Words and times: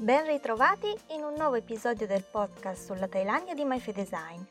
Ben 0.00 0.24
ritrovati 0.24 0.90
in 1.08 1.22
un 1.22 1.34
nuovo 1.34 1.56
episodio 1.56 2.06
del 2.06 2.24
podcast 2.24 2.86
sulla 2.86 3.06
Thailandia 3.06 3.52
di 3.52 3.66
MyFedesign. 3.66 4.42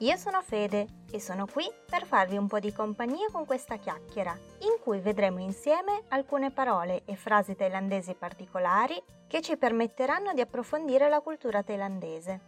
Io 0.00 0.16
sono 0.18 0.42
Fede 0.42 0.86
e 1.10 1.18
sono 1.18 1.46
qui 1.46 1.64
per 1.88 2.04
farvi 2.04 2.36
un 2.36 2.46
po' 2.46 2.58
di 2.58 2.74
compagnia 2.74 3.28
con 3.32 3.46
questa 3.46 3.78
chiacchiera, 3.78 4.38
in 4.58 4.76
cui 4.82 5.00
vedremo 5.00 5.40
insieme 5.40 6.02
alcune 6.08 6.50
parole 6.50 7.04
e 7.06 7.16
frasi 7.16 7.56
thailandesi 7.56 8.12
particolari 8.12 9.02
che 9.28 9.40
ci 9.40 9.56
permetteranno 9.56 10.34
di 10.34 10.42
approfondire 10.42 11.08
la 11.08 11.20
cultura 11.20 11.62
thailandese. 11.62 12.40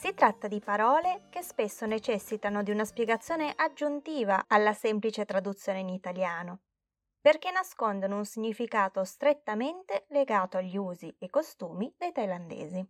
Si 0.00 0.14
tratta 0.14 0.46
di 0.46 0.60
parole 0.60 1.22
che 1.30 1.42
spesso 1.42 1.86
necessitano 1.86 2.62
di 2.62 2.70
una 2.70 2.84
spiegazione 2.84 3.52
aggiuntiva 3.56 4.44
alla 4.46 4.74
semplice 4.74 5.24
traduzione 5.24 5.80
in 5.80 5.88
italiano 5.88 6.60
perché 7.26 7.50
nascondono 7.50 8.18
un 8.18 8.24
significato 8.24 9.02
strettamente 9.02 10.04
legato 10.10 10.58
agli 10.58 10.76
usi 10.76 11.12
e 11.18 11.28
costumi 11.28 11.92
dei 11.98 12.12
thailandesi. 12.12 12.88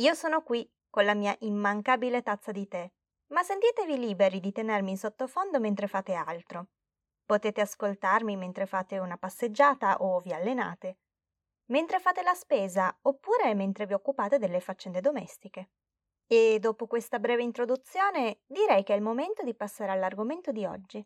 Io 0.00 0.12
sono 0.12 0.42
qui 0.42 0.70
con 0.90 1.06
la 1.06 1.14
mia 1.14 1.34
immancabile 1.38 2.20
tazza 2.20 2.52
di 2.52 2.68
tè, 2.68 2.86
ma 3.28 3.42
sentitevi 3.42 3.98
liberi 3.98 4.38
di 4.38 4.52
tenermi 4.52 4.90
in 4.90 4.98
sottofondo 4.98 5.60
mentre 5.60 5.86
fate 5.86 6.12
altro. 6.12 6.66
Potete 7.24 7.62
ascoltarmi 7.62 8.36
mentre 8.36 8.66
fate 8.66 8.98
una 8.98 9.16
passeggiata 9.16 10.02
o 10.02 10.20
vi 10.20 10.34
allenate, 10.34 10.98
mentre 11.70 11.98
fate 12.00 12.22
la 12.22 12.34
spesa 12.34 12.94
oppure 13.00 13.54
mentre 13.54 13.86
vi 13.86 13.94
occupate 13.94 14.36
delle 14.36 14.60
faccende 14.60 15.00
domestiche. 15.00 15.70
E 16.26 16.58
dopo 16.60 16.86
questa 16.86 17.18
breve 17.18 17.44
introduzione 17.44 18.40
direi 18.44 18.82
che 18.82 18.92
è 18.92 18.96
il 18.96 19.02
momento 19.02 19.42
di 19.42 19.54
passare 19.54 19.90
all'argomento 19.90 20.52
di 20.52 20.66
oggi. 20.66 21.02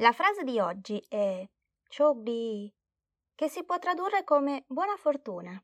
La 0.00 0.12
frase 0.12 0.44
di 0.44 0.58
oggi 0.58 0.98
è 1.10 1.46
Chogdi, 1.94 2.72
che 3.34 3.48
si 3.50 3.64
può 3.64 3.78
tradurre 3.78 4.24
come 4.24 4.64
buona 4.66 4.96
fortuna. 4.96 5.62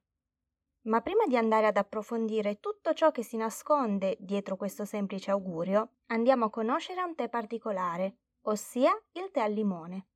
Ma 0.82 1.00
prima 1.00 1.24
di 1.24 1.38
andare 1.38 1.66
ad 1.68 1.78
approfondire 1.78 2.60
tutto 2.60 2.92
ciò 2.92 3.10
che 3.12 3.22
si 3.22 3.38
nasconde 3.38 4.18
dietro 4.20 4.56
questo 4.56 4.84
semplice 4.84 5.30
augurio, 5.30 6.00
andiamo 6.08 6.44
a 6.44 6.50
conoscere 6.50 7.02
un 7.02 7.14
tè 7.14 7.30
particolare, 7.30 8.16
ossia 8.42 8.92
il 9.12 9.30
tè 9.30 9.40
al 9.40 9.52
limone. 9.52 10.08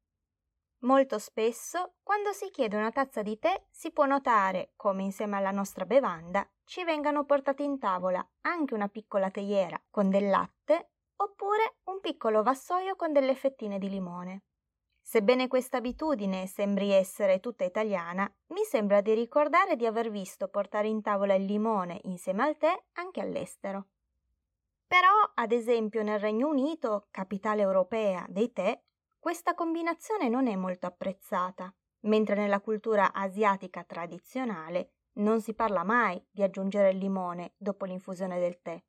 Molto 0.80 1.18
spesso, 1.18 1.94
quando 2.02 2.32
si 2.32 2.50
chiede 2.50 2.76
una 2.76 2.92
tazza 2.92 3.22
di 3.22 3.38
tè, 3.38 3.68
si 3.70 3.90
può 3.90 4.04
notare 4.04 4.72
come 4.76 5.02
insieme 5.02 5.38
alla 5.38 5.50
nostra 5.50 5.86
bevanda 5.86 6.46
ci 6.64 6.84
vengano 6.84 7.24
portati 7.24 7.64
in 7.64 7.78
tavola 7.78 8.24
anche 8.42 8.74
una 8.74 8.88
piccola 8.88 9.30
teiera 9.30 9.82
con 9.88 10.10
del 10.10 10.28
latte 10.28 10.90
oppure 11.22 11.76
un 11.84 12.00
piccolo 12.00 12.42
vassoio 12.42 12.96
con 12.96 13.12
delle 13.12 13.34
fettine 13.34 13.78
di 13.78 13.88
limone. 13.88 14.42
Sebbene 15.02 15.48
questa 15.48 15.78
abitudine 15.78 16.46
sembri 16.46 16.90
essere 16.92 17.40
tutta 17.40 17.64
italiana, 17.64 18.30
mi 18.48 18.62
sembra 18.64 19.00
di 19.00 19.12
ricordare 19.12 19.76
di 19.76 19.84
aver 19.84 20.10
visto 20.10 20.48
portare 20.48 20.88
in 20.88 21.02
tavola 21.02 21.34
il 21.34 21.44
limone 21.44 22.00
insieme 22.04 22.44
al 22.44 22.56
tè 22.56 22.74
anche 22.92 23.20
all'estero. 23.20 23.86
Però, 24.86 25.30
ad 25.34 25.52
esempio, 25.52 26.02
nel 26.02 26.18
Regno 26.18 26.48
Unito, 26.48 27.06
capitale 27.10 27.62
europea 27.62 28.24
dei 28.28 28.52
tè, 28.52 28.80
questa 29.18 29.54
combinazione 29.54 30.28
non 30.28 30.46
è 30.46 30.56
molto 30.56 30.86
apprezzata, 30.86 31.72
mentre 32.00 32.34
nella 32.34 32.60
cultura 32.60 33.12
asiatica 33.12 33.84
tradizionale 33.84 34.92
non 35.14 35.40
si 35.40 35.54
parla 35.54 35.84
mai 35.84 36.24
di 36.30 36.42
aggiungere 36.42 36.90
il 36.90 36.98
limone 36.98 37.52
dopo 37.56 37.84
l'infusione 37.84 38.38
del 38.38 38.60
tè. 38.62 38.82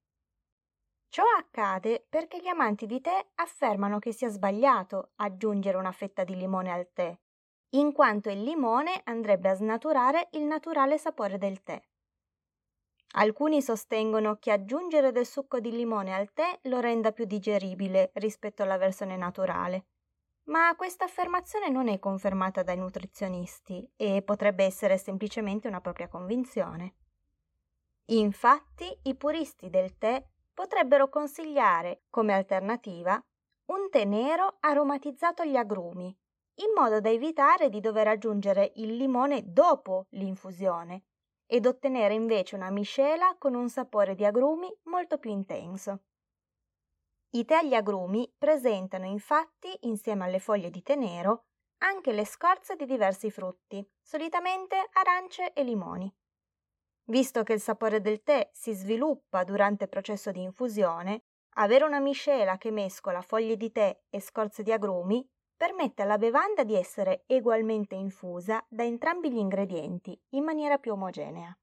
Ciò 1.12 1.24
accade 1.38 2.06
perché 2.08 2.40
gli 2.40 2.48
amanti 2.48 2.86
di 2.86 3.02
tè 3.02 3.32
affermano 3.36 4.00
che 4.00 4.14
sia 4.14 4.30
sbagliato 4.30 5.12
aggiungere 5.16 5.76
una 5.76 5.92
fetta 5.92 6.24
di 6.24 6.38
limone 6.38 6.72
al 6.72 6.90
tè, 6.94 7.14
in 7.72 7.92
quanto 7.92 8.30
il 8.30 8.42
limone 8.42 9.02
andrebbe 9.04 9.50
a 9.50 9.54
snaturare 9.56 10.30
il 10.32 10.44
naturale 10.44 10.98
sapore 10.98 11.38
del 11.38 11.64
tè. 11.64 11.82
Alcuni 13.16 13.62
sostengono 13.62 14.38
che 14.38 14.54
aggiungere 14.54 15.12
del 15.12 15.26
succo 15.26 15.60
di 15.60 15.72
limone 15.72 16.16
al 16.16 16.32
tè 16.32 16.58
lo 16.64 16.80
renda 16.80 17.12
più 17.12 17.26
digeribile 17.26 18.12
rispetto 18.14 18.64
alla 18.64 18.78
versione 18.78 19.18
naturale, 19.18 19.88
ma 20.44 20.74
questa 20.78 21.04
affermazione 21.04 21.68
non 21.68 21.90
è 21.90 22.00
confermata 22.00 22.64
dai 22.64 22.78
nutrizionisti 22.78 23.86
e 23.98 24.22
potrebbe 24.22 24.64
essere 24.64 24.98
semplicemente 24.98 25.68
una 25.68 25.82
propria 25.82 26.08
convinzione. 26.08 26.96
Infatti, 28.12 28.98
i 29.04 29.16
puristi 29.16 29.70
del 29.70 29.98
tè 29.98 30.26
potrebbero 30.54 31.10
consigliare 31.10 32.04
come 32.10 32.34
alternativa 32.34 33.22
un 33.72 33.90
tè 33.90 34.06
nero 34.06 34.58
aromatizzato 34.60 35.42
agli 35.42 35.56
agrumi, 35.56 36.16
in 36.56 36.74
modo 36.76 37.00
da 37.00 37.10
evitare 37.10 37.70
di 37.70 37.80
dover 37.80 38.08
aggiungere 38.08 38.74
il 38.76 38.96
limone 38.96 39.44
dopo 39.46 40.08
l'infusione 40.12 41.04
ed 41.46 41.66
ottenere 41.66 42.14
invece 42.14 42.56
una 42.56 42.70
miscela 42.70 43.36
con 43.38 43.56
un 43.56 43.70
sapore 43.70 44.16
di 44.16 44.26
agrumi 44.26 44.74
molto 44.84 45.18
più 45.18 45.32
intenso. 45.32 46.04
I 47.32 47.46
tè 47.46 47.56
agli 47.56 47.74
agrumi 47.74 48.30
presentano 48.38 49.06
infatti, 49.06 49.74
insieme 49.82 50.26
alle 50.26 50.40
foglie 50.40 50.70
di 50.70 50.82
tè 50.82 50.96
nero, 50.96 51.46
anche 51.84 52.12
le 52.12 52.26
scorze 52.26 52.76
di 52.76 52.86
diversi 52.86 53.32
frutti, 53.32 53.86
solitamente 54.02 54.76
arance 54.94 55.54
e 55.54 55.64
limoni. 55.64 56.14
Visto 57.06 57.44
che 57.44 57.54
il 57.54 57.60
sapore 57.62 58.02
del 58.02 58.24
tè 58.24 58.50
si 58.54 58.74
sviluppa 58.74 59.44
durante 59.44 59.86
il 59.86 59.90
processo 59.90 60.32
di 60.32 60.42
infusione, 60.42 61.24
avere 61.56 61.84
una 61.84 62.00
miscela 62.00 62.58
che 62.58 62.72
mescola 62.72 63.22
foglie 63.22 63.58
di 63.58 63.72
tè 63.72 64.00
e 64.10 64.20
scorze 64.22 64.64
di 64.64 64.72
agrumi 64.72 65.28
permette 65.56 66.02
alla 66.02 66.18
bevanda 66.18 66.64
di 66.64 66.76
essere 66.76 67.24
egualmente 67.28 67.96
infusa 67.96 68.66
da 68.68 68.84
entrambi 68.84 69.32
gli 69.32 69.38
ingredienti 69.38 70.20
in 70.30 70.44
maniera 70.44 70.78
più 70.78 70.94
omogenea. 70.94 71.56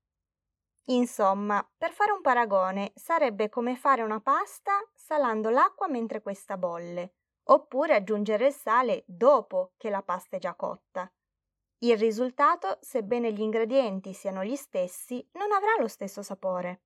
Insomma, 0.90 1.66
per 1.76 1.92
fare 1.92 2.12
un 2.12 2.20
paragone, 2.20 2.92
sarebbe 2.94 3.48
come 3.48 3.76
fare 3.76 4.02
una 4.02 4.20
pasta 4.20 4.72
salando 4.94 5.50
l'acqua 5.50 5.88
mentre 5.88 6.22
questa 6.22 6.56
bolle, 6.56 7.14
oppure 7.50 7.94
aggiungere 7.94 8.46
il 8.48 8.52
sale 8.52 9.04
dopo 9.06 9.72
che 9.76 9.90
la 9.90 10.02
pasta 10.02 10.36
è 10.36 10.38
già 10.38 10.54
cotta. 10.54 11.10
Il 11.80 11.96
risultato, 11.96 12.78
sebbene 12.80 13.32
gli 13.32 13.40
ingredienti 13.40 14.12
siano 14.12 14.42
gli 14.42 14.56
stessi, 14.56 15.24
non 15.34 15.52
avrà 15.52 15.76
lo 15.78 15.86
stesso 15.86 16.22
sapore. 16.22 16.82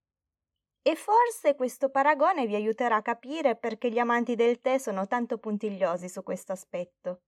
E 0.82 0.96
forse 0.96 1.54
questo 1.54 1.88
paragone 1.88 2.46
vi 2.46 2.56
aiuterà 2.56 2.96
a 2.96 3.02
capire 3.02 3.56
perché 3.56 3.90
gli 3.90 3.98
amanti 3.98 4.34
del 4.34 4.60
tè 4.60 4.76
sono 4.76 5.06
tanto 5.06 5.38
puntigliosi 5.38 6.10
su 6.10 6.22
questo 6.22 6.52
aspetto. 6.52 7.22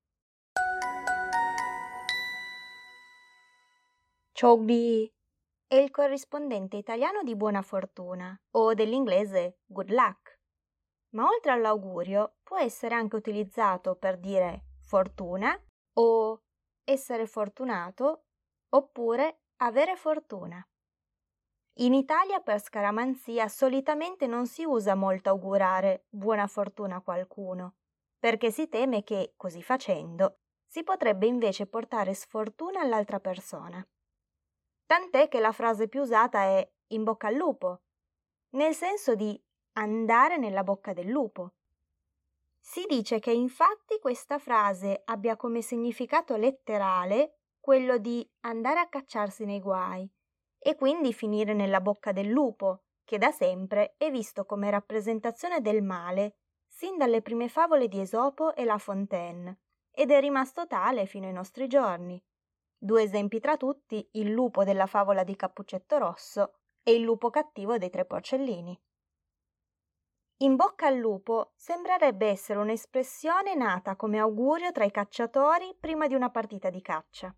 Chogdi 4.38 5.10
è 5.66 5.76
il 5.76 5.91
corrispondente 5.91 6.76
italiano 6.76 7.22
di 7.22 7.34
buona 7.34 7.62
fortuna 7.62 8.38
o 8.50 8.75
dell'inglese 8.75 9.60
good 9.64 9.91
luck. 9.91 10.38
Ma 11.14 11.26
oltre 11.26 11.52
all'augurio 11.52 12.34
può 12.42 12.58
essere 12.58 12.94
anche 12.94 13.16
utilizzato 13.16 13.94
per 13.94 14.19
dire 14.19 14.64
fortuna 14.81 15.58
o 15.94 16.44
essere 16.84 17.26
fortunato 17.26 18.24
oppure 18.70 19.40
avere 19.56 19.96
fortuna. 19.96 20.66
In 21.78 21.92
Italia 21.92 22.40
per 22.40 22.60
scaramanzia 22.60 23.48
solitamente 23.48 24.26
non 24.26 24.46
si 24.46 24.64
usa 24.64 24.94
molto 24.94 25.30
augurare 25.30 26.06
buona 26.08 26.46
fortuna 26.46 26.96
a 26.96 27.00
qualcuno, 27.00 27.74
perché 28.18 28.52
si 28.52 28.68
teme 28.68 29.02
che, 29.02 29.34
così 29.36 29.62
facendo, 29.62 30.38
si 30.66 30.84
potrebbe 30.84 31.26
invece 31.26 31.66
portare 31.66 32.14
sfortuna 32.14 32.80
all'altra 32.80 33.18
persona. 33.18 33.84
Tant'è 34.87 35.28
che 35.28 35.40
la 35.40 35.52
frase 35.52 35.88
più 35.88 36.02
usata 36.02 36.42
è 36.42 36.72
in 36.88 37.02
bocca 37.02 37.28
al 37.28 37.34
lupo, 37.34 37.82
nel 38.50 38.75
senso 38.75 39.14
di 39.14 39.40
andare 39.72 40.37
nella 40.37 40.62
bocca 40.62 40.92
del 40.92 41.08
lupo. 41.08 41.54
Si 42.66 42.87
dice 42.88 43.19
che 43.19 43.31
infatti 43.31 43.99
questa 44.00 44.38
frase 44.38 45.02
abbia 45.05 45.37
come 45.37 45.61
significato 45.61 46.34
letterale 46.34 47.40
quello 47.61 47.99
di 47.99 48.26
andare 48.40 48.81
a 48.81 48.88
cacciarsi 48.88 49.44
nei 49.44 49.61
guai 49.61 50.11
e 50.58 50.75
quindi 50.75 51.12
finire 51.12 51.52
nella 51.52 51.82
bocca 51.82 52.12
del 52.12 52.28
lupo, 52.28 52.84
che 53.05 53.19
da 53.19 53.31
sempre 53.32 53.96
è 53.99 54.11
visto 54.11 54.46
come 54.46 54.70
rappresentazione 54.70 55.61
del 55.61 55.82
male 55.82 56.38
sin 56.66 56.96
dalle 56.96 57.20
prime 57.20 57.49
favole 57.49 57.87
di 57.87 58.00
Esopo 58.00 58.55
e 58.55 58.64
La 58.64 58.78
Fontaine, 58.78 59.61
ed 59.90 60.11
è 60.11 60.19
rimasto 60.19 60.66
tale 60.66 61.05
fino 61.05 61.26
ai 61.26 61.34
nostri 61.34 61.69
giorni. 61.69 62.20
Due 62.76 63.02
esempi 63.02 63.40
tra 63.40 63.58
tutti, 63.58 64.08
il 64.12 64.31
lupo 64.31 64.64
della 64.64 64.87
favola 64.87 65.22
di 65.22 65.37
Cappuccetto 65.37 65.99
Rosso 65.99 66.55
e 66.82 66.94
il 66.94 67.02
lupo 67.02 67.28
cattivo 67.28 67.76
dei 67.76 67.90
tre 67.90 68.06
porcellini. 68.06 68.81
In 70.44 70.56
bocca 70.56 70.88
al 70.88 70.96
lupo 70.96 71.52
sembrerebbe 71.56 72.26
essere 72.26 72.58
un'espressione 72.58 73.55
nata 73.55 73.96
come 73.96 74.19
augurio 74.19 74.73
tra 74.73 74.85
i 74.85 74.91
cacciatori 74.91 75.75
prima 75.81 76.06
di 76.06 76.12
una 76.12 76.29
partita 76.29 76.69
di 76.69 76.82
caccia. 76.82 77.35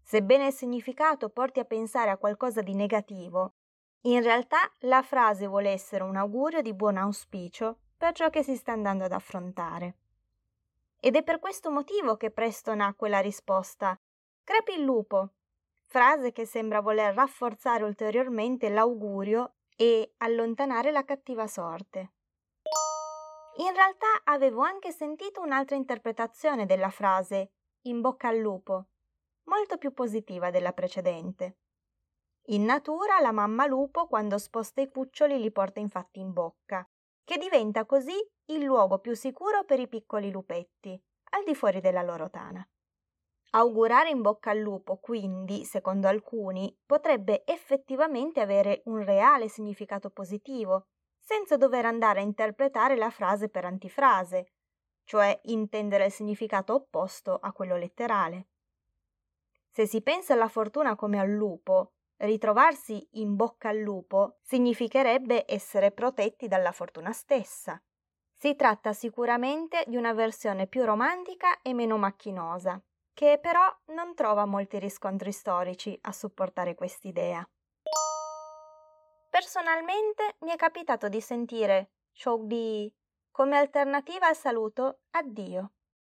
Sebbene 0.00 0.46
il 0.46 0.52
significato 0.52 1.30
porti 1.30 1.58
a 1.58 1.64
pensare 1.64 2.10
a 2.10 2.16
qualcosa 2.16 2.62
di 2.62 2.74
negativo, 2.74 3.54
in 4.02 4.22
realtà 4.22 4.58
la 4.82 5.02
frase 5.02 5.48
vuole 5.48 5.70
essere 5.70 6.04
un 6.04 6.14
augurio 6.14 6.62
di 6.62 6.72
buon 6.74 6.96
auspicio 6.96 7.78
per 7.96 8.12
ciò 8.12 8.30
che 8.30 8.44
si 8.44 8.54
sta 8.54 8.70
andando 8.70 9.02
ad 9.02 9.12
affrontare. 9.12 9.96
Ed 11.00 11.16
è 11.16 11.24
per 11.24 11.40
questo 11.40 11.72
motivo 11.72 12.16
che 12.16 12.30
presto 12.30 12.72
nacque 12.72 13.08
la 13.08 13.18
risposta 13.18 13.98
Crepi 14.44 14.74
il 14.74 14.84
lupo, 14.84 15.30
frase 15.86 16.30
che 16.30 16.46
sembra 16.46 16.80
voler 16.80 17.14
rafforzare 17.14 17.82
ulteriormente 17.82 18.68
l'augurio 18.68 19.54
e 19.74 20.14
allontanare 20.18 20.92
la 20.92 21.04
cattiva 21.04 21.48
sorte. 21.48 22.12
In 23.58 23.74
realtà 23.74 24.22
avevo 24.24 24.60
anche 24.62 24.92
sentito 24.92 25.40
un'altra 25.40 25.74
interpretazione 25.74 26.64
della 26.64 26.90
frase 26.90 27.54
in 27.86 28.00
bocca 28.00 28.28
al 28.28 28.38
lupo, 28.38 28.86
molto 29.48 29.78
più 29.78 29.92
positiva 29.92 30.50
della 30.50 30.72
precedente. 30.72 31.58
In 32.50 32.64
natura 32.64 33.18
la 33.20 33.32
mamma 33.32 33.66
lupo 33.66 34.06
quando 34.06 34.38
sposta 34.38 34.80
i 34.80 34.88
cuccioli 34.88 35.40
li 35.40 35.50
porta 35.50 35.80
infatti 35.80 36.20
in 36.20 36.32
bocca, 36.32 36.88
che 37.24 37.36
diventa 37.36 37.84
così 37.84 38.14
il 38.50 38.62
luogo 38.62 39.00
più 39.00 39.14
sicuro 39.14 39.64
per 39.64 39.80
i 39.80 39.88
piccoli 39.88 40.30
lupetti, 40.30 40.98
al 41.30 41.42
di 41.42 41.54
fuori 41.56 41.80
della 41.80 42.02
loro 42.02 42.30
tana. 42.30 42.66
Augurare 43.50 44.10
in 44.10 44.22
bocca 44.22 44.50
al 44.50 44.58
lupo, 44.58 44.98
quindi, 44.98 45.64
secondo 45.64 46.06
alcuni, 46.06 46.74
potrebbe 46.86 47.42
effettivamente 47.44 48.40
avere 48.40 48.82
un 48.84 49.04
reale 49.04 49.48
significato 49.48 50.10
positivo, 50.10 50.86
senza 51.28 51.58
dover 51.58 51.84
andare 51.84 52.20
a 52.20 52.22
interpretare 52.22 52.96
la 52.96 53.10
frase 53.10 53.50
per 53.50 53.66
antifrase, 53.66 54.52
cioè 55.04 55.38
intendere 55.42 56.06
il 56.06 56.10
significato 56.10 56.72
opposto 56.72 57.34
a 57.34 57.52
quello 57.52 57.76
letterale. 57.76 58.46
Se 59.70 59.84
si 59.84 60.00
pensa 60.00 60.32
alla 60.32 60.48
fortuna 60.48 60.96
come 60.96 61.20
al 61.20 61.28
lupo, 61.28 61.92
ritrovarsi 62.16 63.06
in 63.20 63.36
bocca 63.36 63.68
al 63.68 63.76
lupo 63.76 64.38
significherebbe 64.40 65.44
essere 65.46 65.90
protetti 65.90 66.48
dalla 66.48 66.72
fortuna 66.72 67.12
stessa. 67.12 67.78
Si 68.34 68.56
tratta 68.56 68.94
sicuramente 68.94 69.84
di 69.86 69.96
una 69.96 70.14
versione 70.14 70.66
più 70.66 70.82
romantica 70.82 71.60
e 71.60 71.74
meno 71.74 71.98
macchinosa, 71.98 72.82
che 73.12 73.38
però 73.38 73.68
non 73.88 74.14
trova 74.14 74.46
molti 74.46 74.78
riscontri 74.78 75.32
storici 75.32 75.98
a 76.00 76.12
supportare 76.12 76.74
quest'idea. 76.74 77.46
Personalmente 79.30 80.36
mi 80.40 80.50
è 80.50 80.56
capitato 80.56 81.08
di 81.08 81.20
sentire 81.20 81.90
Shogdi 82.12 82.92
come 83.30 83.56
alternativa 83.56 84.26
al 84.26 84.36
saluto 84.36 85.00
addio. 85.10 85.72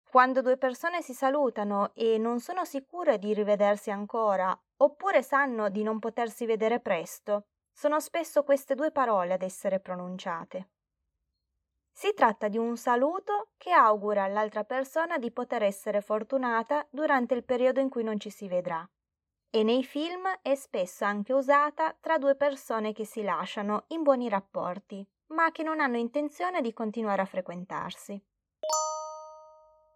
Quando 0.10 0.42
due 0.42 0.58
persone 0.58 1.02
si 1.02 1.14
salutano 1.14 1.92
e 1.94 2.18
non 2.18 2.40
sono 2.40 2.66
sicure 2.66 3.18
di 3.18 3.34
rivedersi 3.34 3.92
ancora, 3.92 4.58
oppure 4.78 5.22
sanno 5.22 5.70
di 5.70 5.84
non 5.84 6.00
potersi 6.00 6.46
vedere 6.46 6.80
presto, 6.80 7.48
sono 7.72 8.00
spesso 8.00 8.44
queste 8.44 8.76
due 8.76 8.92
parole 8.92 9.34
ad 9.34 9.42
essere 9.42 9.80
pronunciate. 9.80 10.70
Si 11.92 12.14
tratta 12.14 12.48
di 12.48 12.58
un 12.58 12.78
saluto 12.78 13.50
che 13.58 13.72
augura 13.72 14.24
all'altra 14.24 14.64
persona 14.64 15.18
di 15.18 15.32
poter 15.32 15.64
essere 15.64 16.02
fortunata 16.02 16.88
durante 16.90 17.34
il 17.34 17.44
periodo 17.44 17.80
in 17.80 17.90
cui 17.90 18.04
non 18.04 18.20
ci 18.20 18.30
si 18.30 18.48
vedrà. 18.48 18.90
E 19.52 19.64
nei 19.64 19.84
film 19.84 20.28
è 20.44 20.54
spesso 20.54 21.06
anche 21.06 21.34
usata 21.34 21.98
tra 22.00 22.20
due 22.20 22.36
persone 22.36 22.94
che 22.94 23.04
si 23.04 23.24
lasciano 23.24 23.86
in 23.88 24.04
buoni 24.04 24.30
rapporti, 24.30 25.04
ma 25.30 25.52
che 25.52 25.64
non 25.64 25.80
hanno 25.80 25.98
intenzione 25.98 26.62
di 26.62 26.72
continuare 26.72 27.24
a 27.24 27.26
frequentarsi. 27.26 28.24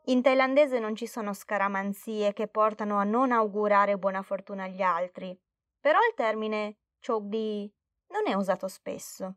In 0.06 0.22
thailandese 0.24 0.80
non 0.80 0.96
ci 0.96 1.06
sono 1.06 1.34
scaramanzie 1.34 2.34
che 2.34 2.48
portano 2.48 2.98
a 2.98 3.04
non 3.04 3.32
augurare 3.32 3.98
buona 4.00 4.24
fortuna 4.24 4.64
agli 4.64 4.82
altri, 4.82 5.40
però 5.80 6.00
il 6.00 6.16
termine 6.16 6.78
chokdi 7.00 7.72
non 8.08 8.28
è 8.28 8.34
usato 8.34 8.68
spesso. 8.68 9.36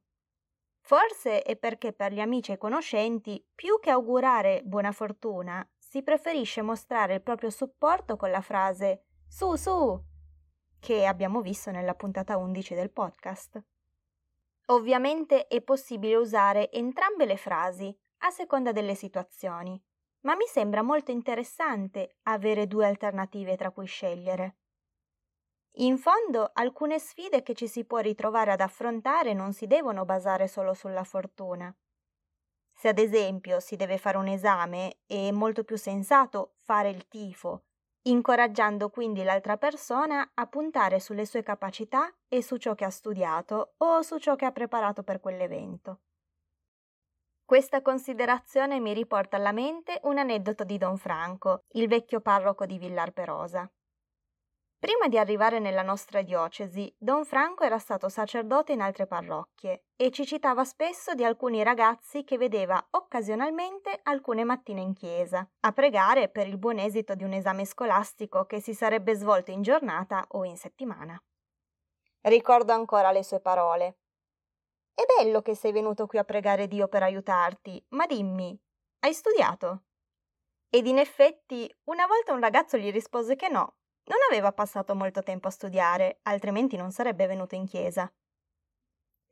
Forse 0.81 1.43
è 1.43 1.57
perché 1.57 1.93
per 1.93 2.13
gli 2.13 2.21
amici 2.21 2.53
e 2.53 2.59
conoscenti, 2.59 3.45
più 3.55 3.79
che 3.81 3.91
augurare 3.91 4.63
buona 4.65 4.93
fortuna, 4.93 5.69
si 5.77 6.03
preferisce 6.03 6.63
mostrare 6.63 7.15
il 7.15 7.23
proprio 7.23 7.51
supporto 7.51 8.17
con 8.17 8.31
la 8.31 8.41
frase 8.41 9.06
su 9.37 9.55
su, 9.55 10.03
che 10.81 11.05
abbiamo 11.05 11.43
visto 11.43 11.71
nella 11.71 11.95
puntata 11.95 12.39
11 12.39 12.75
del 12.75 12.91
podcast. 12.91 13.63
Ovviamente 14.69 15.47
è 15.47 15.61
possibile 15.61 16.17
usare 16.17 16.73
entrambe 16.73 17.27
le 17.27 17.37
frasi 17.37 17.95
a 18.21 18.31
seconda 18.31 18.73
delle 18.73 18.95
situazioni, 18.95 19.79
ma 20.21 20.35
mi 20.37 20.47
sembra 20.47 20.81
molto 20.81 21.11
interessante 21.11 22.17
avere 22.23 22.67
due 22.67 22.87
alternative 22.87 23.59
tra 23.59 23.71
cui 23.73 23.85
scegliere. 23.85 24.57
In 25.73 25.99
fondo, 25.99 26.53
alcune 26.55 26.99
sfide 26.99 27.43
che 27.43 27.53
ci 27.53 27.69
si 27.69 27.85
può 27.85 27.99
ritrovare 27.99 28.53
ad 28.53 28.63
affrontare 28.63 29.35
non 29.35 29.53
si 29.53 29.67
devono 29.67 30.07
basare 30.07 30.49
solo 30.49 30.73
sulla 30.73 31.05
fortuna. 31.05 31.77
Se 32.73 32.89
ad 32.89 32.99
esempio 32.99 33.61
si 33.61 33.77
deve 33.77 33.99
fare 33.99 34.17
un 34.17 34.29
esame, 34.29 35.01
è 35.05 35.31
molto 35.31 35.63
più 35.63 35.77
sensato 35.77 36.55
fare 36.63 36.89
il 36.89 37.07
tifo, 37.07 37.65
incoraggiando 38.07 38.89
quindi 38.89 39.23
l'altra 39.23 39.57
persona 39.57 40.31
a 40.35 40.47
puntare 40.47 41.01
sulle 41.01 41.27
sue 41.27 41.43
capacità 41.43 42.13
e 42.29 42.43
su 42.43 42.57
ciò 42.57 42.75
che 42.75 42.85
ha 42.85 42.91
studiato 42.91 43.75
o 43.79 44.03
su 44.03 44.19
ciò 44.19 44.37
che 44.37 44.45
ha 44.45 44.53
preparato 44.53 45.03
per 45.03 45.21
quell'evento. 45.21 46.01
Questa 47.45 47.81
considerazione 47.83 48.81
mi 48.81 48.93
riporta 48.93 49.37
alla 49.37 49.53
mente 49.53 50.01
un 50.05 50.19
aneddoto 50.19 50.65
di 50.65 50.79
Don 50.79 50.97
Franco, 50.97 51.65
il 51.73 51.87
vecchio 51.89 52.21
parroco 52.21 52.67
di 52.67 52.79
Villar 52.79 53.13
Perosa. 53.13 53.71
Prima 54.87 55.09
di 55.09 55.19
arrivare 55.19 55.59
nella 55.59 55.83
nostra 55.83 56.23
diocesi, 56.23 56.95
Don 56.97 57.25
Franco 57.25 57.65
era 57.65 57.81
stato 57.81 58.09
sacerdote 58.09 58.71
in 58.71 58.81
altre 58.81 59.09
parrocchie 59.09 59.87
e 59.97 60.13
ci 60.13 60.25
citava 60.25 60.63
spesso 60.63 61.13
di 61.15 61.25
alcuni 61.25 61.65
ragazzi 61.65 62.23
che 62.23 62.39
vedeva 62.39 62.87
occasionalmente 62.93 63.99
alcune 64.05 64.45
mattine 64.45 64.83
in 64.83 64.95
chiesa, 64.95 65.45
a 65.63 65.73
pregare 65.73 66.29
per 66.29 66.47
il 66.47 66.57
buon 66.57 66.79
esito 66.79 67.17
di 67.17 67.25
un 67.25 67.33
esame 67.33 67.65
scolastico 67.65 68.45
che 68.45 68.61
si 68.61 68.75
sarebbe 68.75 69.17
svolto 69.17 69.51
in 69.51 69.63
giornata 69.63 70.25
o 70.29 70.45
in 70.45 70.57
settimana. 70.57 71.21
Ricordo 72.21 72.73
ancora 72.73 73.11
le 73.11 73.25
sue 73.25 73.41
parole. 73.41 73.99
È 74.95 75.03
bello 75.19 75.43
che 75.43 75.57
sei 75.57 75.73
venuto 75.73 76.07
qui 76.07 76.19
a 76.19 76.25
pregare 76.25 76.69
Dio 76.69 76.87
per 76.87 77.03
aiutarti, 77.03 77.85
ma 77.89 78.07
dimmi, 78.07 78.57
hai 79.01 79.13
studiato? 79.13 79.83
Ed 80.71 80.87
in 80.87 80.99
effetti, 80.99 81.69
una 81.87 82.07
volta 82.07 82.33
un 82.33 82.41
ragazzo 82.41 82.77
gli 82.77 82.93
rispose 82.93 83.35
che 83.35 83.49
no, 83.49 83.79
non 84.07 84.19
aveva 84.31 84.53
passato 84.53 84.95
molto 84.95 85.23
tempo 85.23 85.49
a 85.49 85.51
studiare, 85.51 86.19
altrimenti 86.23 86.77
non 86.77 86.93
sarebbe 86.93 87.27
venuto 87.27 87.55
in 87.55 87.67
chiesa. 87.67 88.11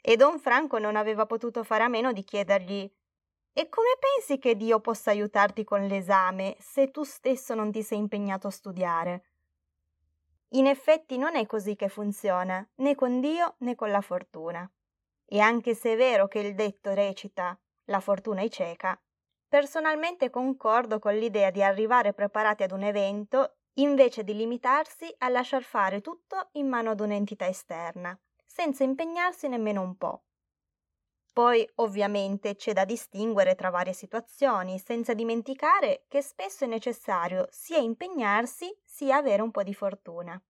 E 0.01 0.17
don 0.17 0.39
Franco 0.39 0.79
non 0.79 0.97
aveva 0.97 1.27
potuto 1.27 1.65
fare 1.65 1.85
a 1.85 1.89
meno 1.89 2.13
di 2.13 2.25
chiedergli 2.25 2.91
E 3.57 3.69
come 3.69 3.97
pensi 3.99 4.39
che 4.39 4.57
Dio 4.57 4.81
possa 4.81 5.11
aiutarti 5.11 5.65
con 5.65 5.87
l'esame 5.87 6.57
se 6.59 6.91
tu 6.91 7.05
stesso 7.05 7.55
non 7.55 7.71
ti 7.71 7.83
sei 7.83 7.99
impegnato 7.99 8.49
a 8.49 8.51
studiare? 8.51 9.29
In 10.55 10.67
effetti 10.67 11.17
non 11.17 11.37
è 11.37 11.47
così 11.47 11.77
che 11.77 11.89
funziona, 11.89 12.69
né 12.77 12.95
con 12.95 13.21
Dio 13.21 13.55
né 13.59 13.75
con 13.75 13.91
la 13.91 14.01
fortuna. 14.01 14.69
E 15.25 15.39
anche 15.41 15.75
se 15.75 15.93
è 15.93 15.97
vero 15.97 16.29
che 16.29 16.41
il 16.41 16.55
detto 16.55 16.93
recita 16.93 17.59
la 17.87 18.01
fortuna 18.01 18.43
è 18.43 18.49
cieca, 18.49 19.01
personalmente 19.49 20.31
concordo 20.31 20.99
con 20.99 21.15
l'idea 21.15 21.51
di 21.51 21.63
arrivare 21.63 22.13
preparati 22.13 22.63
ad 22.65 22.73
un 22.73 22.83
evento 22.83 23.57
invece 23.75 24.25
di 24.25 24.35
limitarsi 24.35 25.13
a 25.19 25.29
lasciar 25.29 25.63
fare 25.63 26.01
tutto 26.01 26.49
in 26.53 26.69
mano 26.69 26.91
ad 26.91 27.01
un'entità 27.01 27.47
esterna, 27.47 28.19
senza 28.45 28.85
impegnarsi 28.85 29.49
nemmeno 29.49 29.83
un 29.83 29.97
po'. 29.97 30.25
Poi, 31.33 31.69
ovviamente, 31.77 32.55
c'è 32.55 32.73
da 32.73 32.85
distinguere 32.85 33.57
tra 33.57 33.69
varie 33.71 33.93
situazioni, 33.93 34.79
senza 34.79 35.15
dimenticare 35.15 36.05
che 36.07 36.23
spesso 36.23 36.65
è 36.65 36.69
necessario 36.69 37.49
sia 37.51 37.79
impegnarsi 37.79 38.73
sia 38.85 39.17
avere 39.17 39.43
un 39.43 39.51
po' 39.51 39.65
di 39.65 39.75
fortuna. 39.75 40.41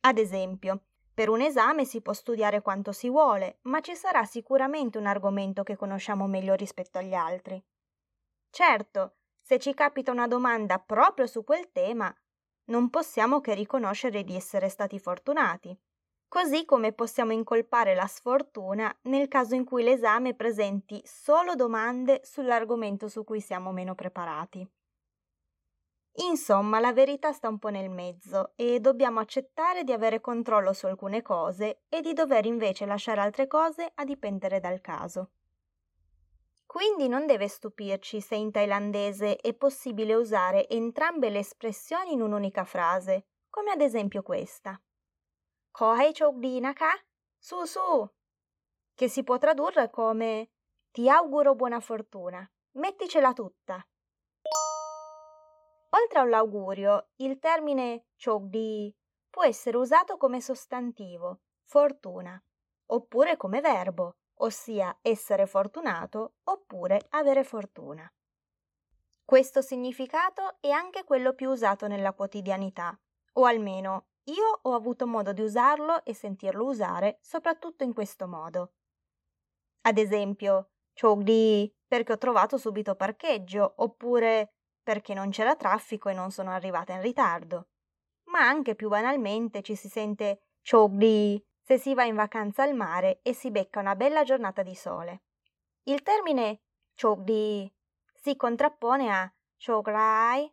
Ad 0.00 0.18
esempio, 0.18 0.84
per 1.12 1.28
un 1.28 1.42
esame 1.42 1.84
si 1.84 2.00
può 2.00 2.12
studiare 2.12 2.62
quanto 2.62 2.92
si 2.92 3.10
vuole, 3.10 3.58
ma 3.62 3.80
ci 3.80 3.94
sarà 3.94 4.24
sicuramente 4.24 4.98
un 4.98 5.06
argomento 5.06 5.62
che 5.62 5.76
conosciamo 5.76 6.26
meglio 6.26 6.54
rispetto 6.54 6.98
agli 6.98 7.14
altri. 7.14 7.62
Certo, 8.50 9.16
se 9.44 9.58
ci 9.58 9.74
capita 9.74 10.10
una 10.10 10.26
domanda 10.26 10.78
proprio 10.78 11.26
su 11.26 11.44
quel 11.44 11.70
tema, 11.70 12.12
non 12.70 12.88
possiamo 12.88 13.42
che 13.42 13.52
riconoscere 13.52 14.24
di 14.24 14.34
essere 14.34 14.70
stati 14.70 14.98
fortunati, 14.98 15.78
così 16.26 16.64
come 16.64 16.94
possiamo 16.94 17.32
incolpare 17.32 17.94
la 17.94 18.06
sfortuna 18.06 18.96
nel 19.02 19.28
caso 19.28 19.54
in 19.54 19.64
cui 19.64 19.82
l'esame 19.82 20.32
presenti 20.32 20.98
solo 21.04 21.54
domande 21.56 22.22
sull'argomento 22.24 23.06
su 23.08 23.22
cui 23.22 23.42
siamo 23.42 23.70
meno 23.70 23.94
preparati. 23.94 24.66
Insomma, 26.26 26.80
la 26.80 26.94
verità 26.94 27.32
sta 27.32 27.48
un 27.48 27.58
po' 27.58 27.68
nel 27.68 27.90
mezzo 27.90 28.52
e 28.56 28.80
dobbiamo 28.80 29.20
accettare 29.20 29.84
di 29.84 29.92
avere 29.92 30.22
controllo 30.22 30.72
su 30.72 30.86
alcune 30.86 31.20
cose 31.20 31.82
e 31.90 32.00
di 32.00 32.14
dover 32.14 32.46
invece 32.46 32.86
lasciare 32.86 33.20
altre 33.20 33.46
cose 33.46 33.92
a 33.94 34.04
dipendere 34.04 34.58
dal 34.58 34.80
caso. 34.80 35.32
Quindi 36.74 37.06
non 37.06 37.24
deve 37.24 37.46
stupirci 37.46 38.20
se 38.20 38.34
in 38.34 38.50
thailandese 38.50 39.36
è 39.36 39.54
possibile 39.54 40.16
usare 40.16 40.68
entrambe 40.68 41.30
le 41.30 41.38
espressioni 41.38 42.14
in 42.14 42.20
un'unica 42.20 42.64
frase, 42.64 43.28
come 43.48 43.70
ad 43.70 43.80
esempio 43.80 44.22
questa. 44.22 44.76
Ko 45.70 45.90
hai 45.90 46.12
chok 46.12 46.34
di 46.38 46.58
naka? 46.58 46.90
Su 47.38 47.64
su! 47.64 48.10
Che 48.92 49.08
si 49.08 49.22
può 49.22 49.38
tradurre 49.38 49.88
come 49.88 50.50
ti 50.90 51.08
auguro 51.08 51.54
buona 51.54 51.78
fortuna, 51.78 52.44
metticela 52.72 53.32
tutta. 53.32 53.80
Oltre 55.90 56.18
all'augurio, 56.18 57.10
il 57.18 57.38
termine 57.38 58.06
chogdi 58.16 58.92
può 59.30 59.44
essere 59.44 59.76
usato 59.76 60.16
come 60.16 60.40
sostantivo, 60.40 61.42
fortuna, 61.62 62.36
oppure 62.86 63.36
come 63.36 63.60
verbo, 63.60 64.16
ossia 64.36 64.98
essere 65.02 65.46
fortunato 65.46 66.34
oppure 66.44 67.06
avere 67.10 67.44
fortuna. 67.44 68.10
Questo 69.24 69.62
significato 69.62 70.56
è 70.60 70.68
anche 70.70 71.04
quello 71.04 71.32
più 71.32 71.50
usato 71.50 71.86
nella 71.86 72.12
quotidianità, 72.12 72.98
o 73.34 73.44
almeno 73.44 74.08
io 74.24 74.60
ho 74.62 74.74
avuto 74.74 75.06
modo 75.06 75.32
di 75.32 75.40
usarlo 75.40 76.04
e 76.04 76.14
sentirlo 76.14 76.64
usare 76.64 77.18
soprattutto 77.22 77.84
in 77.84 77.92
questo 77.92 78.26
modo. 78.26 78.74
Ad 79.82 79.98
esempio, 79.98 80.70
chogdi 80.98 81.72
perché 81.86 82.12
ho 82.12 82.18
trovato 82.18 82.56
subito 82.56 82.94
parcheggio, 82.94 83.74
oppure 83.76 84.54
perché 84.82 85.14
non 85.14 85.30
c'era 85.30 85.56
traffico 85.56 86.08
e 86.08 86.14
non 86.14 86.30
sono 86.30 86.50
arrivata 86.50 86.92
in 86.92 87.00
ritardo. 87.00 87.68
Ma 88.24 88.40
anche 88.40 88.74
più 88.74 88.88
banalmente 88.88 89.62
ci 89.62 89.74
si 89.74 89.88
sente 89.88 90.48
chogdi 90.62 91.42
se 91.64 91.78
si 91.78 91.94
va 91.94 92.04
in 92.04 92.14
vacanza 92.14 92.62
al 92.62 92.74
mare 92.74 93.20
e 93.22 93.32
si 93.32 93.50
becca 93.50 93.80
una 93.80 93.96
bella 93.96 94.22
giornata 94.22 94.62
di 94.62 94.74
sole. 94.74 95.22
Il 95.84 96.02
termine 96.02 96.60
chogdi 96.94 97.72
si 98.12 98.36
contrappone 98.36 99.10
a 99.10 99.32
chograi, 99.56 100.52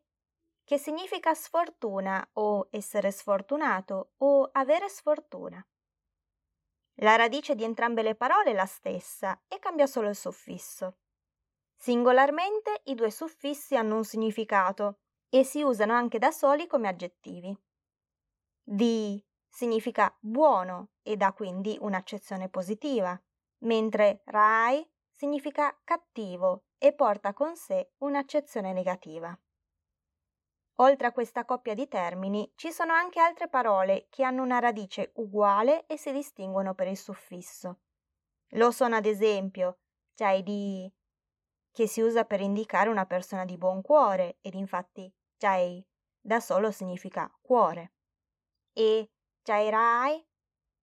che 0.63 0.77
significa 0.77 1.33
sfortuna 1.33 2.25
o 2.33 2.69
essere 2.71 3.11
sfortunato 3.11 4.13
o 4.17 4.49
avere 4.53 4.87
sfortuna. 4.87 5.65
La 7.01 7.17
radice 7.17 7.55
di 7.55 7.65
entrambe 7.65 8.03
le 8.03 8.15
parole 8.15 8.51
è 8.51 8.53
la 8.53 8.65
stessa 8.65 9.41
e 9.49 9.59
cambia 9.59 9.87
solo 9.87 10.07
il 10.07 10.15
suffisso. 10.15 10.99
Singolarmente 11.75 12.83
i 12.85 12.95
due 12.95 13.11
suffissi 13.11 13.75
hanno 13.75 13.97
un 13.97 14.05
significato 14.05 14.99
e 15.27 15.43
si 15.43 15.61
usano 15.61 15.93
anche 15.93 16.19
da 16.19 16.31
soli 16.31 16.67
come 16.67 16.87
aggettivi. 16.87 17.53
Di 18.63 19.21
significa 19.51 20.15
buono 20.19 20.91
ed 21.03 21.21
ha 21.21 21.33
quindi 21.33 21.77
un'accezione 21.79 22.49
positiva, 22.49 23.21
mentre 23.59 24.21
rai 24.25 24.89
significa 25.11 25.77
cattivo 25.83 26.63
e 26.77 26.93
porta 26.93 27.33
con 27.33 27.55
sé 27.55 27.91
un'accezione 27.97 28.73
negativa. 28.73 29.37
Oltre 30.75 31.07
a 31.07 31.11
questa 31.11 31.45
coppia 31.45 31.75
di 31.75 31.87
termini, 31.87 32.51
ci 32.55 32.71
sono 32.71 32.93
anche 32.93 33.19
altre 33.19 33.49
parole 33.49 34.07
che 34.09 34.23
hanno 34.23 34.41
una 34.41 34.57
radice 34.57 35.11
uguale 35.15 35.85
e 35.85 35.97
si 35.97 36.11
distinguono 36.11 36.73
per 36.73 36.87
il 36.87 36.97
suffisso. 36.97 37.81
Lo 38.55 38.71
sono 38.71 38.95
ad 38.95 39.05
esempio 39.05 39.79
Jaidi, 40.15 40.91
che 41.71 41.87
si 41.87 42.01
usa 42.01 42.25
per 42.25 42.41
indicare 42.41 42.89
una 42.89 43.05
persona 43.05 43.45
di 43.45 43.57
buon 43.57 43.81
cuore 43.81 44.37
ed 44.41 44.55
infatti 44.55 45.13
Jai 45.37 45.85
da 46.19 46.39
solo 46.39 46.71
significa 46.71 47.31
cuore, 47.41 47.93
e 48.73 49.09
Jairai, 49.43 50.23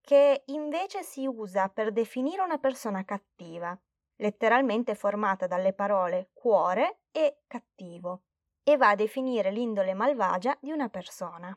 che 0.00 0.42
invece 0.46 1.02
si 1.02 1.26
usa 1.26 1.68
per 1.68 1.92
definire 1.92 2.42
una 2.42 2.58
persona 2.58 3.04
cattiva, 3.04 3.78
letteralmente 4.16 4.94
formata 4.94 5.46
dalle 5.46 5.72
parole 5.72 6.30
cuore 6.32 7.02
e 7.12 7.42
cattivo, 7.46 8.22
e 8.64 8.76
va 8.76 8.90
a 8.90 8.94
definire 8.96 9.50
l'indole 9.52 9.94
malvagia 9.94 10.56
di 10.60 10.72
una 10.72 10.88
persona. 10.88 11.56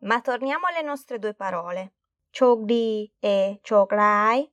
Ma 0.00 0.20
torniamo 0.20 0.66
alle 0.66 0.82
nostre 0.82 1.18
due 1.18 1.34
parole, 1.34 1.94
chogdi 2.30 3.12
e 3.18 3.60
chograi. 3.66 4.50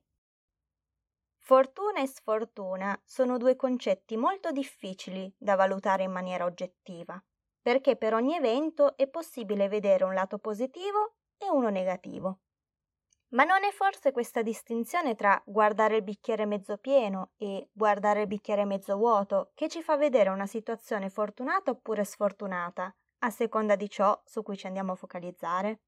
Fortuna 1.38 2.02
e 2.02 2.06
sfortuna 2.06 3.00
sono 3.04 3.38
due 3.38 3.54
concetti 3.54 4.16
molto 4.16 4.50
difficili 4.50 5.32
da 5.38 5.54
valutare 5.54 6.02
in 6.02 6.10
maniera 6.10 6.44
oggettiva 6.44 7.22
perché 7.60 7.96
per 7.96 8.14
ogni 8.14 8.34
evento 8.34 8.96
è 8.96 9.06
possibile 9.08 9.68
vedere 9.68 10.04
un 10.04 10.14
lato 10.14 10.38
positivo 10.38 11.14
e 11.36 11.48
uno 11.50 11.68
negativo. 11.68 12.40
Ma 13.30 13.44
non 13.44 13.62
è 13.62 13.70
forse 13.72 14.10
questa 14.10 14.40
distinzione 14.40 15.14
tra 15.14 15.40
guardare 15.44 15.96
il 15.96 16.02
bicchiere 16.02 16.46
mezzo 16.46 16.78
pieno 16.78 17.32
e 17.36 17.68
guardare 17.72 18.22
il 18.22 18.26
bicchiere 18.26 18.64
mezzo 18.64 18.96
vuoto 18.96 19.50
che 19.54 19.68
ci 19.68 19.82
fa 19.82 19.96
vedere 19.96 20.30
una 20.30 20.46
situazione 20.46 21.10
fortunata 21.10 21.70
oppure 21.70 22.04
sfortunata, 22.04 22.94
a 23.18 23.30
seconda 23.30 23.76
di 23.76 23.90
ciò 23.90 24.18
su 24.24 24.42
cui 24.42 24.56
ci 24.56 24.66
andiamo 24.66 24.92
a 24.92 24.96
focalizzare? 24.96 25.80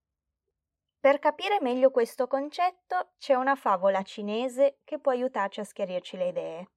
Per 1.00 1.18
capire 1.18 1.60
meglio 1.62 1.90
questo 1.90 2.26
concetto 2.26 3.12
c'è 3.16 3.32
una 3.32 3.54
favola 3.54 4.02
cinese 4.02 4.80
che 4.84 4.98
può 4.98 5.12
aiutarci 5.12 5.60
a 5.60 5.64
schiarirci 5.64 6.16
le 6.18 6.28
idee. 6.28 6.70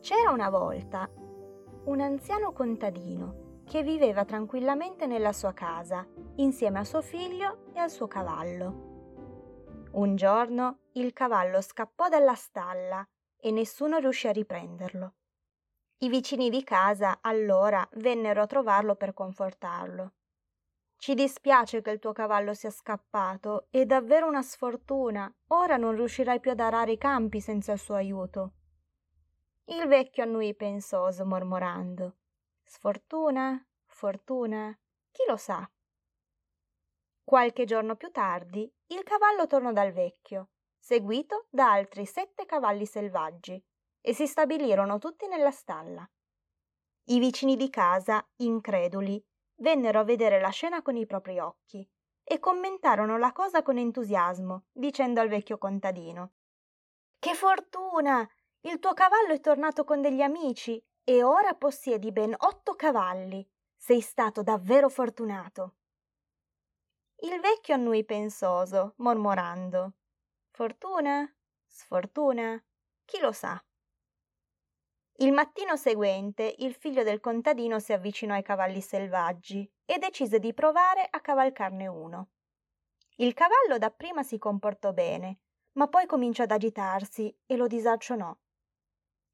C'era 0.00 0.30
una 0.30 0.50
volta 0.50 1.10
un 1.86 2.00
anziano 2.00 2.52
contadino 2.52 3.45
che 3.66 3.82
viveva 3.82 4.24
tranquillamente 4.24 5.06
nella 5.06 5.32
sua 5.32 5.52
casa, 5.52 6.06
insieme 6.36 6.78
a 6.78 6.84
suo 6.84 7.02
figlio 7.02 7.72
e 7.72 7.80
al 7.80 7.90
suo 7.90 8.06
cavallo. 8.06 9.88
Un 9.92 10.14
giorno 10.14 10.78
il 10.92 11.12
cavallo 11.12 11.60
scappò 11.60 12.08
dalla 12.08 12.34
stalla 12.34 13.06
e 13.36 13.50
nessuno 13.50 13.98
riuscì 13.98 14.28
a 14.28 14.32
riprenderlo. 14.32 15.14
I 15.98 16.08
vicini 16.08 16.48
di 16.48 16.62
casa 16.62 17.18
allora 17.22 17.86
vennero 17.94 18.42
a 18.42 18.46
trovarlo 18.46 18.94
per 18.94 19.14
confortarlo. 19.14 20.12
Ci 20.98 21.14
dispiace 21.14 21.82
che 21.82 21.90
il 21.90 21.98
tuo 21.98 22.12
cavallo 22.12 22.54
sia 22.54 22.70
scappato, 22.70 23.66
è 23.70 23.84
davvero 23.84 24.26
una 24.26 24.42
sfortuna. 24.42 25.32
Ora 25.48 25.76
non 25.76 25.94
riuscirai 25.94 26.40
più 26.40 26.50
ad 26.50 26.60
arare 26.60 26.92
i 26.92 26.98
campi 26.98 27.40
senza 27.40 27.72
il 27.72 27.78
suo 27.78 27.94
aiuto. 27.94 28.52
Il 29.66 29.86
vecchio 29.88 30.22
annui 30.22 30.54
pensoso, 30.54 31.24
mormorando. 31.24 32.16
Sfortuna? 32.68 33.64
Fortuna? 33.84 34.76
Chi 35.12 35.22
lo 35.28 35.36
sa? 35.36 35.70
Qualche 37.22 37.64
giorno 37.64 37.94
più 37.94 38.10
tardi 38.10 38.68
il 38.88 39.04
cavallo 39.04 39.46
tornò 39.46 39.72
dal 39.72 39.92
vecchio, 39.92 40.50
seguito 40.76 41.46
da 41.48 41.70
altri 41.70 42.04
sette 42.06 42.44
cavalli 42.44 42.84
selvaggi, 42.84 43.64
e 44.00 44.12
si 44.12 44.26
stabilirono 44.26 44.98
tutti 44.98 45.28
nella 45.28 45.52
stalla. 45.52 46.08
I 47.04 47.18
vicini 47.20 47.54
di 47.54 47.70
casa, 47.70 48.26
increduli, 48.38 49.24
vennero 49.60 50.00
a 50.00 50.04
vedere 50.04 50.40
la 50.40 50.50
scena 50.50 50.82
con 50.82 50.96
i 50.96 51.06
propri 51.06 51.38
occhi 51.38 51.88
e 52.24 52.38
commentarono 52.40 53.16
la 53.16 53.32
cosa 53.32 53.62
con 53.62 53.78
entusiasmo, 53.78 54.64
dicendo 54.72 55.20
al 55.20 55.28
vecchio 55.28 55.56
contadino 55.56 56.32
Che 57.20 57.34
fortuna! 57.34 58.28
Il 58.62 58.80
tuo 58.80 58.92
cavallo 58.92 59.32
è 59.32 59.40
tornato 59.40 59.84
con 59.84 60.00
degli 60.00 60.20
amici 60.20 60.84
e 61.08 61.22
ora 61.22 61.54
possiedi 61.54 62.10
ben 62.10 62.34
otto 62.36 62.74
cavalli. 62.74 63.48
Sei 63.76 64.00
stato 64.00 64.42
davvero 64.42 64.88
fortunato. 64.88 65.76
Il 67.20 67.38
vecchio 67.38 67.74
annui 67.74 68.04
pensoso, 68.04 68.94
mormorando. 68.96 69.92
Fortuna? 70.50 71.32
Sfortuna? 71.64 72.60
Chi 73.04 73.20
lo 73.20 73.30
sa? 73.30 73.62
Il 75.18 75.30
mattino 75.30 75.76
seguente 75.76 76.56
il 76.58 76.74
figlio 76.74 77.04
del 77.04 77.20
contadino 77.20 77.78
si 77.78 77.92
avvicinò 77.92 78.34
ai 78.34 78.42
cavalli 78.42 78.80
selvaggi 78.80 79.70
e 79.84 79.98
decise 79.98 80.40
di 80.40 80.52
provare 80.52 81.06
a 81.08 81.20
cavalcarne 81.20 81.86
uno. 81.86 82.30
Il 83.18 83.32
cavallo 83.32 83.78
dapprima 83.78 84.24
si 84.24 84.38
comportò 84.38 84.92
bene, 84.92 85.38
ma 85.74 85.86
poi 85.86 86.06
cominciò 86.06 86.42
ad 86.42 86.50
agitarsi 86.50 87.32
e 87.46 87.56
lo 87.56 87.68
disarcionò. 87.68 88.36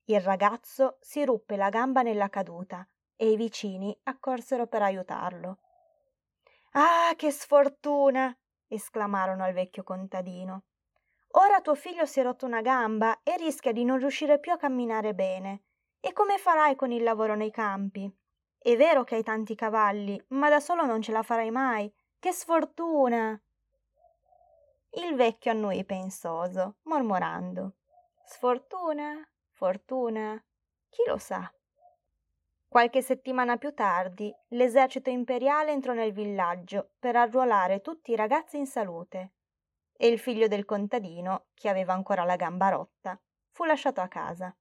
Il 0.06 0.20
ragazzo 0.20 0.98
si 1.00 1.24
ruppe 1.24 1.56
la 1.56 1.68
gamba 1.68 2.02
nella 2.02 2.28
caduta 2.28 2.86
e 3.14 3.30
i 3.30 3.36
vicini 3.36 3.96
accorsero 4.04 4.66
per 4.66 4.82
aiutarlo. 4.82 5.58
Ah, 6.72 7.12
che 7.16 7.30
sfortuna! 7.30 8.36
esclamarono 8.66 9.44
al 9.44 9.52
vecchio 9.52 9.84
contadino. 9.84 10.64
Ora 11.34 11.60
tuo 11.60 11.74
figlio 11.74 12.04
si 12.04 12.20
è 12.20 12.22
rotto 12.22 12.46
una 12.46 12.62
gamba 12.62 13.20
e 13.22 13.36
rischia 13.36 13.72
di 13.72 13.84
non 13.84 13.98
riuscire 13.98 14.40
più 14.40 14.52
a 14.52 14.56
camminare 14.56 15.14
bene. 15.14 15.62
E 16.00 16.12
come 16.12 16.36
farai 16.36 16.74
con 16.74 16.90
il 16.90 17.02
lavoro 17.02 17.34
nei 17.36 17.50
campi? 17.50 18.12
È 18.58 18.76
vero 18.76 19.04
che 19.04 19.14
hai 19.14 19.22
tanti 19.22 19.54
cavalli, 19.54 20.22
ma 20.28 20.48
da 20.48 20.60
solo 20.60 20.84
non 20.84 21.00
ce 21.00 21.12
la 21.12 21.22
farai 21.22 21.50
mai. 21.50 21.92
Che 22.18 22.32
sfortuna! 22.32 23.40
Il 24.94 25.14
vecchio 25.14 25.52
annui 25.52 25.84
pensoso, 25.84 26.76
mormorando. 26.82 27.76
Sfortuna? 28.24 29.26
Fortuna? 29.62 30.44
Chi 30.88 31.04
lo 31.06 31.18
sa? 31.18 31.48
Qualche 32.66 33.00
settimana 33.00 33.58
più 33.58 33.72
tardi, 33.72 34.34
l'esercito 34.48 35.08
imperiale 35.08 35.70
entrò 35.70 35.92
nel 35.92 36.12
villaggio 36.12 36.94
per 36.98 37.14
arruolare 37.14 37.80
tutti 37.80 38.10
i 38.10 38.16
ragazzi 38.16 38.56
in 38.56 38.66
salute 38.66 39.34
e 39.96 40.08
il 40.08 40.18
figlio 40.18 40.48
del 40.48 40.64
contadino, 40.64 41.46
che 41.54 41.68
aveva 41.68 41.92
ancora 41.92 42.24
la 42.24 42.34
gamba 42.34 42.70
rotta, 42.70 43.16
fu 43.52 43.62
lasciato 43.62 44.00
a 44.00 44.08
casa. 44.08 44.52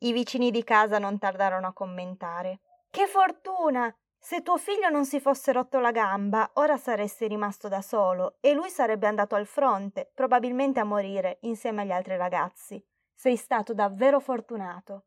I 0.00 0.12
vicini 0.12 0.50
di 0.50 0.62
casa 0.62 0.98
non 0.98 1.18
tardarono 1.18 1.68
a 1.68 1.72
commentare. 1.72 2.60
Che 2.90 3.06
fortuna! 3.06 3.90
Se 4.18 4.42
tuo 4.42 4.58
figlio 4.58 4.90
non 4.90 5.06
si 5.06 5.20
fosse 5.20 5.52
rotto 5.52 5.80
la 5.80 5.90
gamba, 5.90 6.50
ora 6.56 6.76
saresti 6.76 7.26
rimasto 7.28 7.68
da 7.68 7.80
solo 7.80 8.36
e 8.40 8.52
lui 8.52 8.68
sarebbe 8.68 9.06
andato 9.06 9.36
al 9.36 9.46
fronte, 9.46 10.10
probabilmente 10.12 10.80
a 10.80 10.84
morire 10.84 11.38
insieme 11.42 11.80
agli 11.80 11.92
altri 11.92 12.18
ragazzi. 12.18 12.86
Sei 13.18 13.36
stato 13.36 13.72
davvero 13.72 14.20
fortunato. 14.20 15.06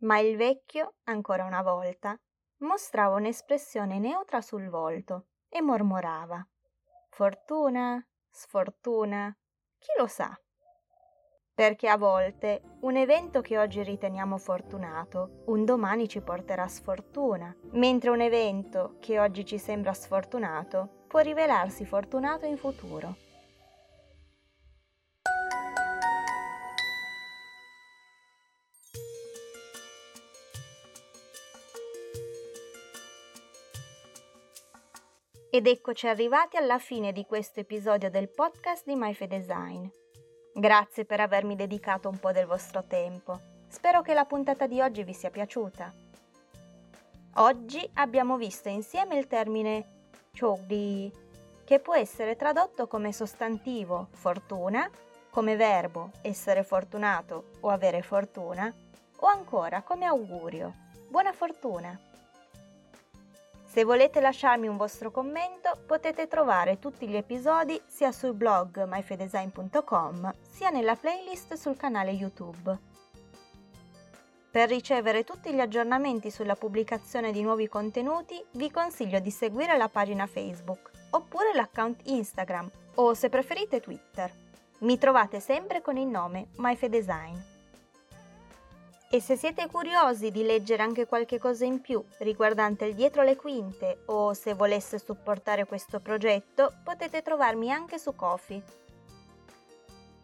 Ma 0.00 0.18
il 0.18 0.36
vecchio, 0.36 0.96
ancora 1.04 1.46
una 1.46 1.62
volta, 1.62 2.14
mostrava 2.58 3.16
un'espressione 3.16 3.98
neutra 3.98 4.42
sul 4.42 4.68
volto 4.68 5.28
e 5.48 5.62
mormorava. 5.62 6.46
Fortuna, 7.08 8.06
sfortuna, 8.28 9.34
chi 9.78 9.88
lo 9.98 10.06
sa? 10.06 10.38
Perché 11.54 11.88
a 11.88 11.96
volte 11.96 12.60
un 12.82 12.96
evento 12.96 13.40
che 13.40 13.56
oggi 13.56 13.82
riteniamo 13.82 14.36
fortunato, 14.36 15.44
un 15.46 15.64
domani 15.64 16.08
ci 16.08 16.20
porterà 16.20 16.68
sfortuna, 16.68 17.56
mentre 17.72 18.10
un 18.10 18.20
evento 18.20 18.96
che 19.00 19.18
oggi 19.18 19.46
ci 19.46 19.56
sembra 19.56 19.94
sfortunato 19.94 21.04
può 21.08 21.20
rivelarsi 21.20 21.86
fortunato 21.86 22.44
in 22.44 22.58
futuro. 22.58 23.28
Ed 35.60 35.66
eccoci 35.66 36.08
arrivati 36.08 36.56
alla 36.56 36.78
fine 36.78 37.12
di 37.12 37.26
questo 37.26 37.60
episodio 37.60 38.08
del 38.08 38.30
podcast 38.30 38.86
di 38.86 38.94
MyFe 38.96 39.26
Design. 39.26 39.86
Grazie 40.54 41.04
per 41.04 41.20
avermi 41.20 41.54
dedicato 41.54 42.08
un 42.08 42.18
po' 42.18 42.32
del 42.32 42.46
vostro 42.46 42.84
tempo. 42.84 43.38
Spero 43.68 44.00
che 44.00 44.14
la 44.14 44.24
puntata 44.24 44.66
di 44.66 44.80
oggi 44.80 45.04
vi 45.04 45.12
sia 45.12 45.28
piaciuta. 45.28 45.92
Oggi 47.34 47.90
abbiamo 47.96 48.38
visto 48.38 48.70
insieme 48.70 49.18
il 49.18 49.26
termine 49.26 50.08
chogdi, 50.34 51.12
che 51.62 51.78
può 51.78 51.94
essere 51.94 52.36
tradotto 52.36 52.86
come 52.86 53.12
sostantivo 53.12 54.08
fortuna, 54.12 54.90
come 55.28 55.56
verbo 55.56 56.12
essere 56.22 56.62
fortunato 56.62 57.50
o 57.60 57.68
avere 57.68 58.00
fortuna, 58.00 58.74
o 59.14 59.26
ancora 59.26 59.82
come 59.82 60.06
augurio 60.06 60.72
buona 61.06 61.34
fortuna. 61.34 62.00
Se 63.70 63.84
volete 63.84 64.20
lasciarmi 64.20 64.66
un 64.66 64.76
vostro 64.76 65.12
commento 65.12 65.78
potete 65.86 66.26
trovare 66.26 66.80
tutti 66.80 67.06
gli 67.06 67.14
episodi 67.14 67.80
sia 67.86 68.10
sul 68.10 68.34
blog 68.34 68.82
myfedesign.com 68.84 70.34
sia 70.42 70.70
nella 70.70 70.96
playlist 70.96 71.54
sul 71.54 71.76
canale 71.76 72.10
YouTube. 72.10 72.76
Per 74.50 74.68
ricevere 74.68 75.22
tutti 75.22 75.54
gli 75.54 75.60
aggiornamenti 75.60 76.32
sulla 76.32 76.56
pubblicazione 76.56 77.30
di 77.30 77.42
nuovi 77.42 77.68
contenuti 77.68 78.44
vi 78.54 78.72
consiglio 78.72 79.20
di 79.20 79.30
seguire 79.30 79.76
la 79.76 79.88
pagina 79.88 80.26
Facebook 80.26 80.90
oppure 81.10 81.54
l'account 81.54 82.00
Instagram 82.06 82.68
o 82.96 83.14
se 83.14 83.28
preferite 83.28 83.78
Twitter. 83.78 84.32
Mi 84.80 84.98
trovate 84.98 85.38
sempre 85.38 85.80
con 85.80 85.96
il 85.96 86.08
nome 86.08 86.48
MyFedesign. 86.56 87.59
E 89.12 89.20
se 89.20 89.36
siete 89.36 89.66
curiosi 89.66 90.30
di 90.30 90.44
leggere 90.44 90.84
anche 90.84 91.04
qualche 91.04 91.40
cosa 91.40 91.64
in 91.64 91.80
più 91.80 92.00
riguardante 92.18 92.84
il 92.84 92.94
dietro 92.94 93.24
le 93.24 93.34
quinte 93.34 94.02
o 94.06 94.34
se 94.34 94.54
volesse 94.54 95.00
supportare 95.00 95.66
questo 95.66 95.98
progetto, 95.98 96.74
potete 96.84 97.20
trovarmi 97.20 97.72
anche 97.72 97.98
su 97.98 98.14
Kofi. 98.14 98.62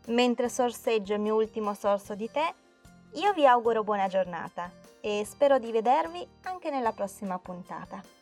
Mentre 0.06 0.48
sorseggio 0.48 1.14
il 1.14 1.20
mio 1.20 1.34
ultimo 1.34 1.74
sorso 1.74 2.14
di 2.14 2.30
tè, 2.30 2.54
io 3.14 3.32
vi 3.32 3.44
auguro 3.44 3.82
buona 3.82 4.06
giornata 4.06 4.70
e 5.00 5.24
spero 5.28 5.58
di 5.58 5.72
vedervi 5.72 6.24
anche 6.42 6.70
nella 6.70 6.92
prossima 6.92 7.40
puntata. 7.40 8.15